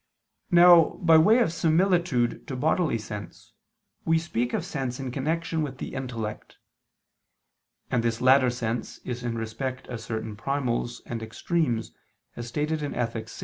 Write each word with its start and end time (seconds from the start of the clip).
Now, 0.49 0.97
by 1.03 1.19
way 1.19 1.37
of 1.37 1.53
similitude 1.53 2.47
to 2.47 2.55
bodily 2.55 2.97
sense, 2.97 3.53
we 4.03 4.17
speak 4.17 4.51
of 4.51 4.65
sense 4.65 4.99
in 4.99 5.11
connection 5.11 5.61
with 5.61 5.77
the 5.77 5.93
intellect; 5.93 6.57
and 7.91 8.01
this 8.03 8.19
latter 8.19 8.49
sense 8.49 8.97
is 9.05 9.23
in 9.23 9.37
respect 9.37 9.85
of 9.89 10.01
certain 10.01 10.35
primals 10.35 11.01
and 11.05 11.21
extremes, 11.21 11.91
as 12.35 12.47
stated 12.47 12.81
in 12.81 12.93
_Ethic. 12.93 13.29